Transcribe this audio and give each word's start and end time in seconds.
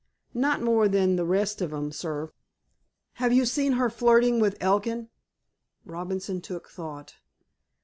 "Not 0.33 0.63
more 0.63 0.87
than 0.87 1.15
the 1.15 1.25
rest 1.27 1.61
of 1.61 1.71
'em, 1.71 1.91
sir." 1.91 2.33
"Have 3.21 3.31
you 3.33 3.45
seen 3.45 3.73
her 3.73 3.87
flirting 3.87 4.39
with 4.39 4.57
Elkin?" 4.59 5.09
Robinson 5.85 6.41
took 6.41 6.69
thought. 6.69 7.17